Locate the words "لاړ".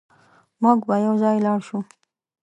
1.45-1.59